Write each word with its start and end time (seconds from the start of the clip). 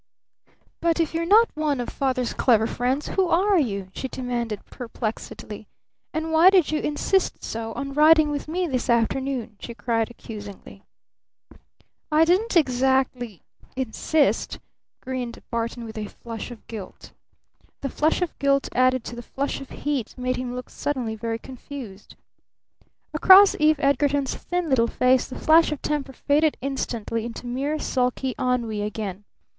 "But 0.79 0.99
if 0.99 1.13
you're 1.13 1.27
not 1.27 1.51
one 1.55 1.79
of 1.79 1.87
Father's 1.89 2.33
clever 2.33 2.65
friends 2.65 3.09
who 3.09 3.27
are 3.27 3.59
you?" 3.59 3.89
she 3.93 4.07
demanded 4.07 4.65
perplexedly. 4.65 5.67
"And 6.11 6.31
why 6.31 6.49
did 6.49 6.71
you 6.71 6.79
insist 6.79 7.43
so 7.43 7.71
on 7.73 7.93
riding 7.93 8.31
with 8.31 8.47
me 8.47 8.65
this 8.65 8.89
afternoon?" 8.89 9.57
she 9.59 9.75
cried 9.75 10.09
accusingly. 10.09 10.81
"I 12.11 12.25
didn't 12.25 12.57
exactly 12.57 13.43
insist," 13.75 14.57
grinned 15.03 15.43
Barton 15.51 15.85
with 15.85 15.99
a 15.99 16.07
flush 16.09 16.49
of 16.49 16.65
guilt. 16.65 17.11
The 17.81 17.89
flush 17.89 18.23
of 18.23 18.35
guilt 18.39 18.69
added 18.73 19.03
to 19.03 19.15
the 19.15 19.21
flush 19.21 19.61
of 19.61 19.69
heat 19.69 20.17
made 20.17 20.37
him 20.37 20.55
look 20.55 20.71
suddenly 20.71 21.13
very 21.13 21.37
confused. 21.37 22.15
Across 23.13 23.57
Eve 23.59 23.79
Edgarton's 23.79 24.33
thin 24.33 24.67
little 24.67 24.87
face 24.87 25.27
the 25.27 25.37
flash 25.37 25.71
of 25.71 25.79
temper 25.83 26.13
faded 26.13 26.57
instantly 26.59 27.23
into 27.23 27.45
mere 27.45 27.77
sulky 27.77 28.33
ennui 28.39 28.81
again. 28.81 29.25